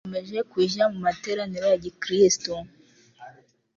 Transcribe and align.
Nakomeje 0.03 0.39
kujya 0.51 0.83
mu 0.93 0.99
materaniro 1.07 1.65
ya 1.71 1.79
gikristo, 1.83 2.53